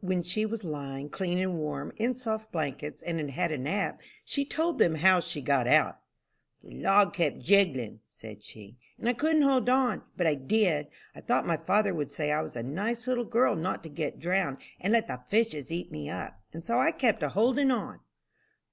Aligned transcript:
When 0.00 0.24
she 0.24 0.44
was 0.44 0.64
lying, 0.64 1.08
clean 1.08 1.38
and 1.38 1.56
warm, 1.56 1.92
in 1.98 2.16
soft 2.16 2.50
blankets, 2.50 3.00
and 3.00 3.20
had 3.20 3.30
had 3.30 3.52
a 3.52 3.58
nap, 3.58 4.00
she 4.24 4.44
told 4.44 4.80
them 4.80 4.96
how 4.96 5.20
she 5.20 5.40
got 5.40 5.68
out. 5.68 6.00
"The 6.64 6.72
log 6.74 7.14
kept 7.14 7.38
jiggling," 7.38 8.00
said 8.08 8.42
she, 8.42 8.76
"and 8.98 9.08
I 9.08 9.12
couldn't 9.12 9.42
hold 9.42 9.68
on, 9.68 10.02
but 10.16 10.26
I 10.26 10.34
did. 10.34 10.88
I 11.14 11.20
thought 11.20 11.46
my 11.46 11.58
father 11.58 11.94
would 11.94 12.10
say 12.10 12.32
I 12.32 12.42
was 12.42 12.56
a 12.56 12.62
nice 12.64 13.06
little 13.06 13.22
girl 13.24 13.54
not 13.54 13.84
to 13.84 13.88
get 13.88 14.18
drowned, 14.18 14.56
and 14.80 14.92
let 14.92 15.06
the 15.06 15.20
fishes 15.28 15.70
eat 15.70 15.92
me 15.92 16.10
up, 16.10 16.40
and 16.52 16.64
so 16.64 16.80
I 16.80 16.90
kept 16.90 17.22
a 17.22 17.28
holdin' 17.28 17.70
on." 17.70 18.00